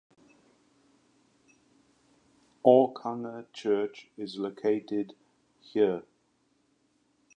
Orkanger 2.65 3.45
Church 3.53 4.09
is 4.17 4.39
located 4.39 5.13
here. 5.59 6.01